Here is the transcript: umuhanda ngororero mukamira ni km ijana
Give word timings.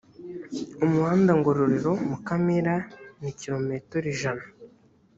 umuhanda 0.85 1.31
ngororero 1.39 1.91
mukamira 2.09 2.75
ni 3.21 3.31
km 3.39 3.67
ijana 4.13 4.45